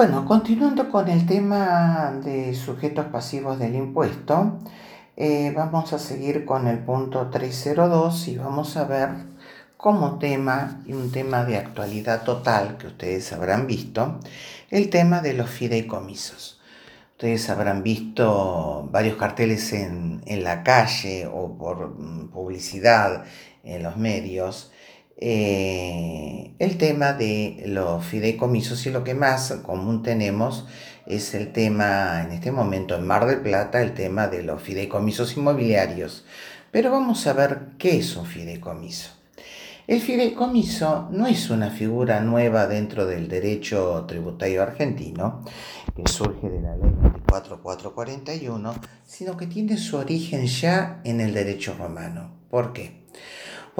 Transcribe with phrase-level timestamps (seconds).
[0.00, 4.58] Bueno, continuando con el tema de sujetos pasivos del impuesto,
[5.14, 9.10] eh, vamos a seguir con el punto 302 y vamos a ver
[9.76, 14.20] como tema, y un tema de actualidad total que ustedes habrán visto,
[14.70, 16.62] el tema de los fideicomisos.
[17.10, 23.24] Ustedes habrán visto varios carteles en, en la calle o por mm, publicidad
[23.64, 24.72] en los medios
[25.20, 30.66] eh, el tema de los fideicomisos y lo que más común tenemos
[31.06, 35.36] es el tema, en este momento en Mar del Plata, el tema de los fideicomisos
[35.36, 36.24] inmobiliarios.
[36.70, 39.10] Pero vamos a ver qué es un fideicomiso.
[39.86, 45.44] El fideicomiso no es una figura nueva dentro del derecho tributario argentino,
[45.96, 46.92] que surge de la ley
[47.26, 52.30] 24441, sino que tiene su origen ya en el derecho romano.
[52.48, 53.00] ¿Por qué?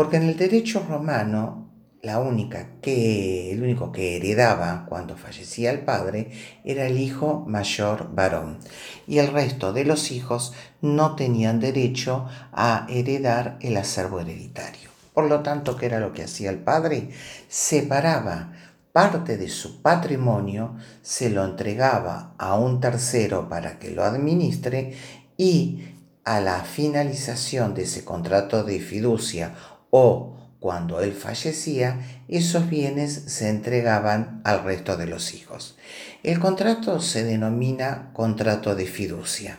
[0.00, 1.68] Porque en el derecho romano,
[2.00, 6.30] la única que, el único que heredaba cuando fallecía el padre
[6.64, 8.60] era el hijo mayor varón.
[9.06, 14.88] Y el resto de los hijos no tenían derecho a heredar el acervo hereditario.
[15.12, 17.10] Por lo tanto, ¿qué era lo que hacía el padre?
[17.48, 18.54] Separaba
[18.94, 24.94] parte de su patrimonio, se lo entregaba a un tercero para que lo administre
[25.36, 25.84] y
[26.24, 29.54] a la finalización de ese contrato de fiducia
[29.90, 35.76] o cuando él fallecía, esos bienes se entregaban al resto de los hijos.
[36.22, 39.58] El contrato se denomina contrato de fiducia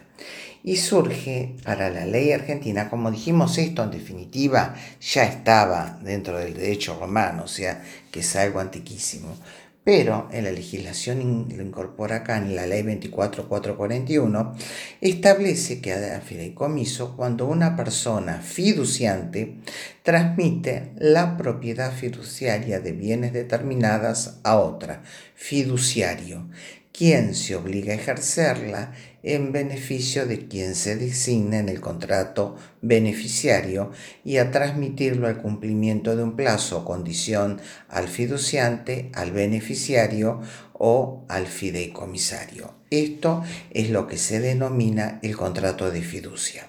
[0.64, 6.54] y surge para la ley argentina, como dijimos esto en definitiva ya estaba dentro del
[6.54, 9.36] derecho romano, o sea que es algo antiquísimo,
[9.84, 14.56] pero en la legislación lo incorpora acá en la ley 24441,
[15.02, 19.58] establece que a fideicomiso cuando una persona fiduciante
[20.04, 25.02] transmite la propiedad fiduciaria de bienes determinadas a otra,
[25.34, 26.48] fiduciario,
[26.92, 28.92] quien se obliga a ejercerla
[29.24, 33.92] en beneficio de quien se designa en el contrato beneficiario
[34.24, 40.42] y a transmitirlo al cumplimiento de un plazo o condición al fiduciante, al beneficiario
[40.74, 42.74] o al fideicomisario.
[42.90, 46.68] Esto es lo que se denomina el contrato de fiducia.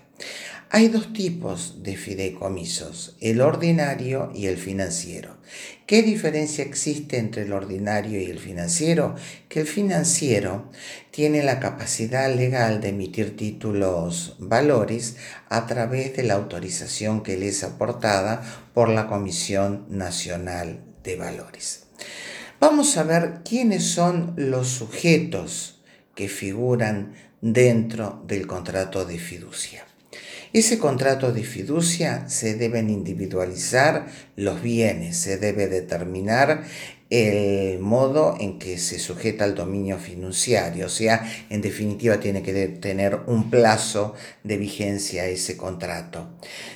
[0.74, 5.36] Hay dos tipos de fideicomisos, el ordinario y el financiero.
[5.84, 9.14] ¿Qué diferencia existe entre el ordinario y el financiero?
[9.50, 10.70] Que el financiero
[11.10, 15.16] tiene la capacidad legal de emitir títulos valores
[15.50, 21.84] a través de la autorización que le es aportada por la Comisión Nacional de Valores.
[22.60, 25.82] Vamos a ver quiénes son los sujetos
[26.14, 27.12] que figuran
[27.42, 29.84] dentro del contrato de fiducia.
[30.52, 36.64] Ese contrato de fiducia se deben individualizar los bienes, se debe determinar
[37.08, 42.68] el modo en que se sujeta al dominio fiduciario, o sea, en definitiva tiene que
[42.68, 44.14] tener un plazo
[44.44, 46.28] de vigencia ese contrato.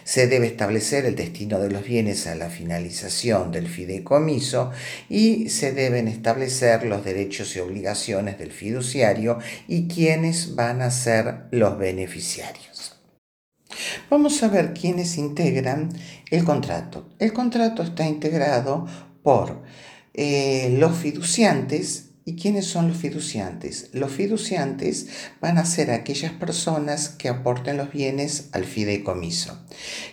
[0.05, 4.73] Se debe establecer el destino de los bienes a la finalización del fideicomiso
[5.11, 9.39] y se deben establecer los derechos y obligaciones del fiduciario
[9.69, 12.76] y quiénes van a ser los beneficiarios.
[14.11, 15.89] Vamos a ver quiénes integran
[16.31, 17.09] el contrato.
[17.19, 18.87] El contrato está integrado
[19.23, 19.63] por
[20.15, 22.06] eh, los fiduciantes.
[22.29, 23.89] ¿Y quiénes son los fiduciantes?
[23.93, 25.07] Los fiduciantes
[25.41, 29.65] van a ser aquellas personas que aporten los bienes al fideicomiso.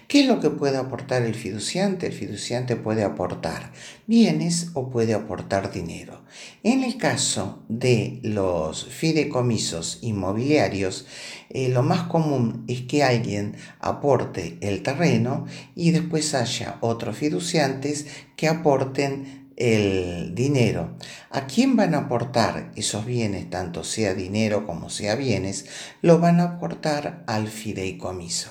[0.08, 2.06] ¿Qué es lo que puede aportar el fiduciante?
[2.06, 3.74] El fiduciante puede aportar
[4.06, 6.24] bienes o puede aportar dinero.
[6.62, 11.08] En el caso de los fideicomisos inmobiliarios,
[11.50, 18.06] eh, lo más común es que alguien aporte el terreno y después haya otros fiduciantes
[18.36, 20.98] que aporten el dinero.
[21.30, 25.66] ¿A quién van a aportar esos bienes, tanto sea dinero como sea bienes?
[26.02, 28.50] Lo van a aportar al fideicomiso.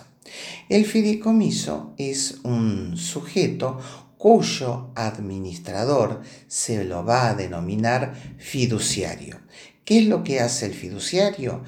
[0.68, 3.78] El fideicomiso es un sujeto
[4.16, 9.40] cuyo administrador se lo va a denominar fiduciario.
[9.84, 11.64] ¿Qué es lo que hace el fiduciario?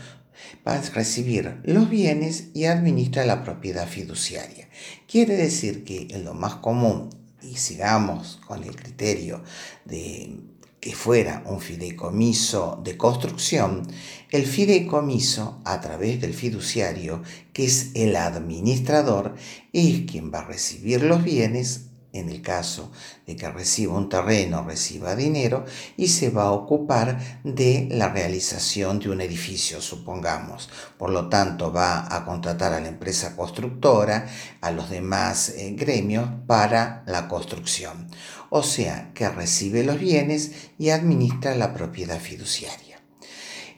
[0.66, 4.68] Va a recibir los bienes y administra la propiedad fiduciaria.
[5.08, 7.10] Quiere decir que en lo más común,
[7.50, 9.42] y sigamos con el criterio
[9.84, 10.38] de
[10.84, 13.88] que fuera un fideicomiso de construcción,
[14.30, 17.22] el fideicomiso, a través del fiduciario,
[17.54, 19.34] que es el administrador,
[19.72, 22.90] es quien va a recibir los bienes en el caso
[23.26, 25.64] de que reciba un terreno, reciba dinero
[25.96, 30.70] y se va a ocupar de la realización de un edificio, supongamos.
[30.96, 34.26] Por lo tanto, va a contratar a la empresa constructora,
[34.60, 38.08] a los demás eh, gremios para la construcción.
[38.48, 43.00] O sea, que recibe los bienes y administra la propiedad fiduciaria.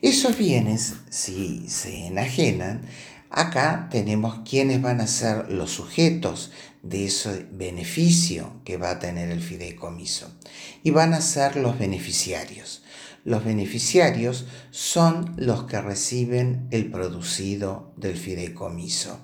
[0.03, 2.83] Esos bienes, si se enajenan,
[3.31, 6.53] acá tenemos quiénes van a ser los sujetos
[6.89, 10.31] de ese beneficio que va a tener el fideicomiso.
[10.83, 12.83] Y van a ser los beneficiarios.
[13.25, 19.19] Los beneficiarios son los que reciben el producido del fideicomiso.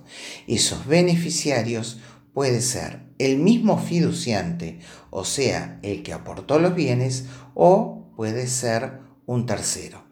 [0.45, 1.99] Esos beneficiarios
[2.33, 8.99] puede ser el mismo fiduciante, o sea, el que aportó los bienes, o puede ser
[9.25, 10.03] un tercero.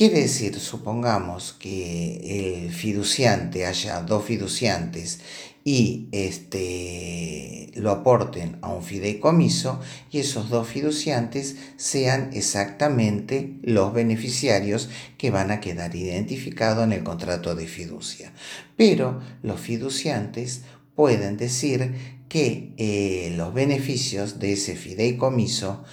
[0.00, 5.20] Quiere decir, supongamos que el fiduciante haya dos fiduciantes
[5.62, 9.78] y este, lo aporten a un fideicomiso
[10.10, 14.88] y esos dos fiduciantes sean exactamente los beneficiarios
[15.18, 18.32] que van a quedar identificados en el contrato de fiducia.
[18.78, 20.62] Pero los fiduciantes
[20.94, 25.84] pueden decir que eh, los beneficios de ese fideicomiso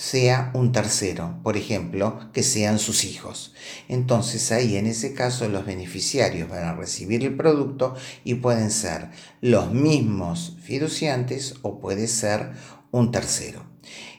[0.00, 3.52] sea un tercero, por ejemplo, que sean sus hijos.
[3.86, 7.94] Entonces ahí en ese caso los beneficiarios van a recibir el producto
[8.24, 9.10] y pueden ser
[9.42, 12.52] los mismos fiduciantes o puede ser
[12.90, 13.66] un tercero.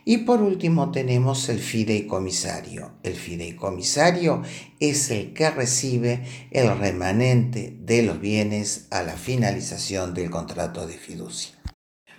[0.06, 2.92] Y por último tenemos el fideicomisario.
[3.02, 4.44] El fideicomisario
[4.80, 10.94] es el que recibe el remanente de los bienes a la finalización del contrato de
[10.94, 11.61] fiducia.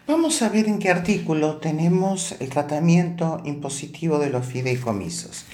[0.04, 5.44] Vamos a ver en qué artículo tenemos el tratamiento impositivo de los fideicomisos.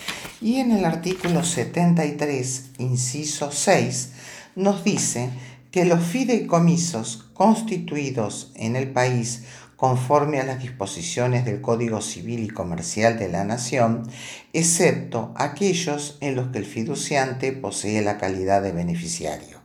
[0.40, 4.12] Y en el artículo 73, inciso 6,
[4.56, 5.28] nos dice
[5.70, 9.42] que los fideicomisos constituidos en el país
[9.76, 14.08] conforme a las disposiciones del Código Civil y Comercial de la Nación,
[14.54, 19.57] excepto aquellos en los que el fiduciante posee la calidad de beneficiario.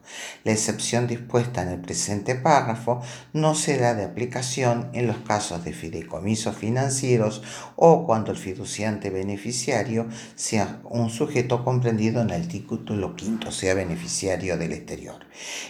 [0.44, 3.01] La excepción dispuesta en el presente párrafo
[3.31, 7.41] no será de aplicación en los casos de fideicomisos financieros
[7.75, 14.57] o cuando el fiduciante beneficiario sea un sujeto comprendido en el título quinto, sea beneficiario
[14.57, 15.25] del exterior.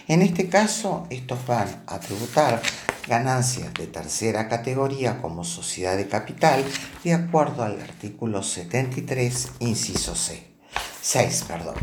[0.08, 2.60] En este caso, estos van a tributar
[3.08, 6.64] ganancias de tercera categoría como sociedad de capital
[7.02, 10.54] de acuerdo al artículo 73, inciso C.
[11.02, 11.44] 6.
[11.46, 11.74] Perdón.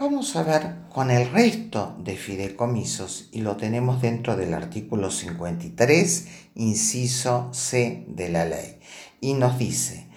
[0.00, 6.26] Vamos a ver con el resto de fideicomisos y lo tenemos dentro del artículo 53,
[6.54, 8.80] inciso C de la ley.
[9.20, 10.08] Y nos dice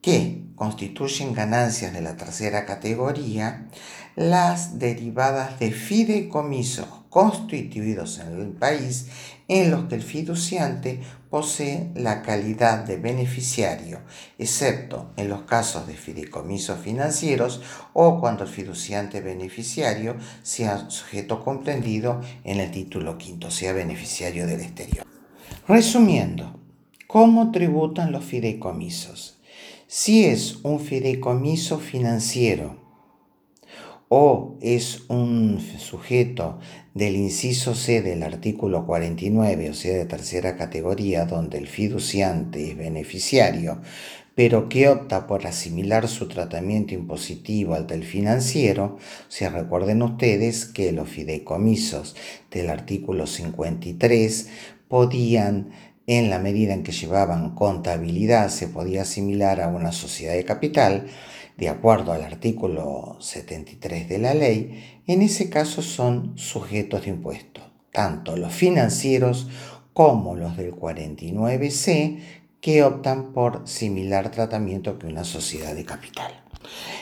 [0.00, 3.68] que constituyen ganancias de la tercera categoría
[4.16, 9.06] las derivadas de fideicomisos constituidos en el país
[9.48, 11.00] en los que el fiduciante
[11.30, 14.00] posee la calidad de beneficiario,
[14.38, 17.60] excepto en los casos de fideicomisos financieros
[17.92, 24.62] o cuando el fiduciante beneficiario sea sujeto comprendido en el título quinto, sea beneficiario del
[24.62, 25.06] exterior.
[25.68, 26.58] Resumiendo,
[27.06, 29.35] ¿cómo tributan los fideicomisos?
[29.88, 32.76] Si es un fideicomiso financiero,
[34.08, 36.58] o es un sujeto
[36.94, 42.76] del inciso C del artículo 49, o sea, de tercera categoría, donde el fiduciante es
[42.76, 43.80] beneficiario,
[44.34, 50.90] pero que opta por asimilar su tratamiento impositivo al del financiero, o recuerden ustedes que
[50.90, 52.16] los fideicomisos
[52.50, 54.48] del artículo 53
[54.88, 55.70] podían
[56.06, 61.06] en la medida en que llevaban contabilidad, se podía asimilar a una sociedad de capital,
[61.56, 67.64] de acuerdo al artículo 73 de la ley, en ese caso son sujetos de impuestos,
[67.92, 69.48] tanto los financieros
[69.92, 72.18] como los del 49C,
[72.60, 76.45] que optan por similar tratamiento que una sociedad de capital.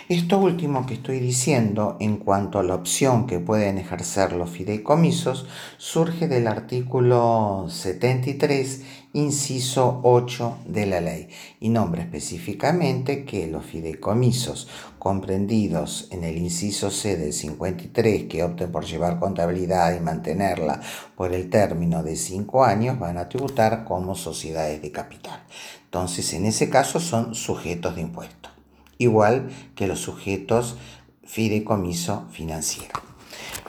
[0.09, 5.47] Esto último que estoy diciendo en cuanto a la opción que pueden ejercer los fideicomisos
[5.79, 8.83] surge del artículo 73,
[9.15, 11.29] inciso 8 de la ley
[11.61, 14.69] y nombra específicamente que los fideicomisos
[14.99, 20.81] comprendidos en el inciso C del 53 que opten por llevar contabilidad y mantenerla
[21.17, 25.45] por el término de 5 años van a tributar como sociedades de capital.
[25.85, 28.54] Entonces, en ese caso son sujetos de impuestos
[28.99, 30.77] igual que los sujetos
[31.25, 32.93] fideicomiso financiero.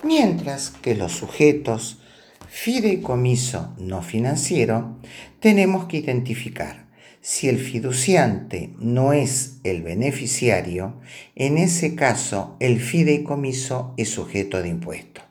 [0.03, 1.99] Mientras que los sujetos
[2.47, 4.97] fideicomiso no financiero
[5.39, 6.85] tenemos que identificar
[7.25, 11.01] si el fiduciante no es el beneficiario,
[11.33, 15.21] en ese caso el fideicomiso es sujeto de impuesto.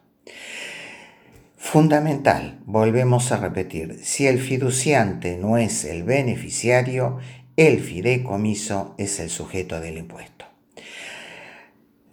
[1.56, 7.18] Fundamental, volvemos a repetir, si el fiduciante no es el beneficiario,
[7.56, 10.44] el fideicomiso es el sujeto del impuesto.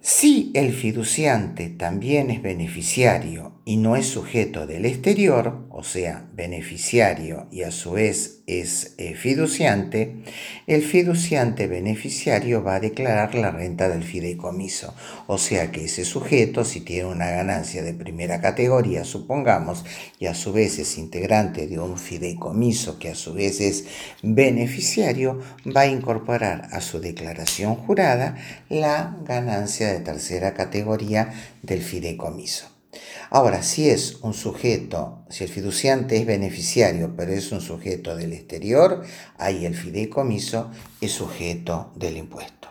[0.02, 7.48] Si el fiduciante también es beneficiario y no es sujeto del exterior, o sea, beneficiario
[7.52, 10.24] y a su vez es eh, fiduciante,
[10.66, 14.96] el fiduciante beneficiario va a declarar la renta del fideicomiso.
[15.28, 19.86] O sea que ese sujeto, si tiene una ganancia de primera categoría, supongamos,
[20.18, 23.86] y a su vez es integrante de un fideicomiso que a su vez es
[24.24, 28.38] beneficiario, va a incorporar a su declaración jurada
[28.70, 32.81] la ganancia de tercera categoría del fideicomiso.
[33.30, 38.34] Ahora, si es un sujeto, si el fiduciante es beneficiario, pero es un sujeto del
[38.34, 39.04] exterior,
[39.38, 40.70] ahí el fideicomiso
[41.00, 42.68] es sujeto del impuesto.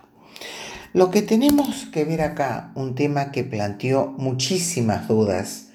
[0.93, 5.69] Lo que tenemos que ver acá, un tema que planteó muchísimas dudas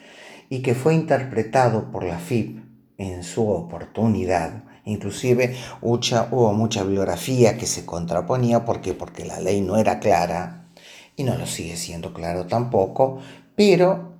[0.49, 2.59] y que fue interpretado por la FIP
[2.97, 8.93] en su oportunidad, inclusive hubo mucha bibliografía que se contraponía, ¿por qué?
[8.93, 10.67] Porque la ley no era clara
[11.15, 13.19] y no lo sigue siendo claro tampoco,
[13.55, 14.14] pero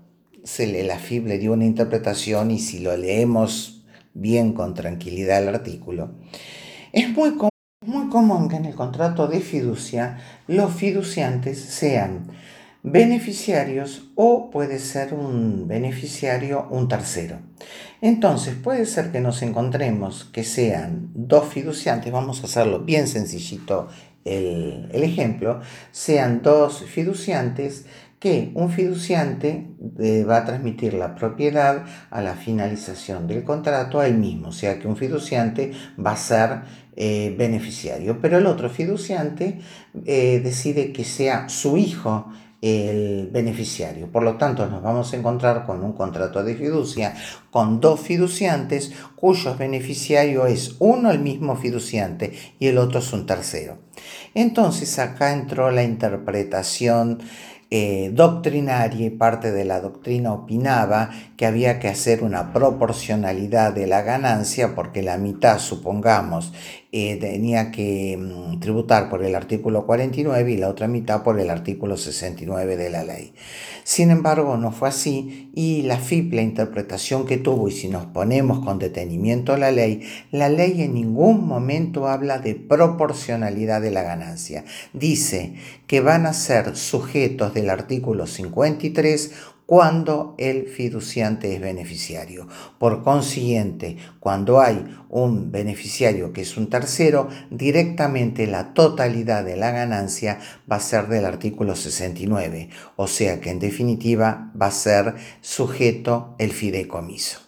[0.46, 3.84] se le, la FIB le dio una interpretación y si lo leemos
[4.14, 6.16] bien con tranquilidad el artículo,
[6.94, 7.34] es muy,
[7.86, 12.28] muy común que en el contrato de fiducia los fiduciantes sean
[12.84, 17.40] beneficiarios o puede ser un beneficiario un tercero.
[18.00, 23.88] Entonces puede ser que nos encontremos que sean dos fiduciantes, vamos a hacerlo bien sencillito
[24.24, 25.62] el, el ejemplo,
[25.92, 27.86] sean dos fiduciantes
[28.26, 29.68] que un fiduciante
[30.00, 34.52] eh, va a transmitir la propiedad a la finalización del contrato a él mismo, o
[34.52, 36.62] sea que un fiduciante va a ser
[36.96, 39.60] eh, beneficiario, pero el otro fiduciante
[40.08, 42.26] eh, decide que sea su hijo
[42.64, 44.12] el beneficiario.
[44.12, 47.14] Por lo tanto, nos vamos a encontrar con un contrato de fiducia
[47.52, 53.28] con dos fiduciantes cuyos beneficiario es uno el mismo fiduciante y el otro es un
[53.28, 53.78] tercero.
[54.34, 57.20] Entonces acá entró la interpretación
[57.72, 63.88] eh, doctrinaria y parte de la doctrina opinaba que había que hacer una proporcionalidad de
[63.88, 66.54] la ganancia porque la mitad, supongamos,
[66.98, 71.50] eh, tenía que mm, tributar por el artículo 49 y la otra mitad por el
[71.50, 73.34] artículo 69 de la ley.
[73.84, 78.06] Sin embargo, no fue así y la FIP, la interpretación que tuvo, y si nos
[78.06, 83.92] ponemos con detenimiento a la ley, la ley en ningún momento habla de proporcionalidad de
[83.92, 84.64] la ganancia.
[84.94, 85.56] Dice
[85.88, 89.32] que van a ser sujetos del artículo 53
[89.66, 92.48] cuando el fiduciante es beneficiario.
[92.78, 99.72] Por consiguiente, cuando hay un beneficiario que es un tercero, directamente la totalidad de la
[99.72, 100.40] ganancia
[100.72, 106.36] va a ser del artículo 69, o sea que en definitiva va a ser sujeto
[106.38, 107.45] el fideicomiso.